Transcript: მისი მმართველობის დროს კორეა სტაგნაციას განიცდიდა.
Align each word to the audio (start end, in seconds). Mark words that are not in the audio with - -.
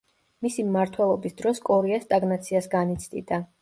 მისი 0.45 0.65
მმართველობის 0.69 1.37
დროს 1.43 1.63
კორეა 1.71 2.03
სტაგნაციას 2.09 2.75
განიცდიდა. 2.77 3.47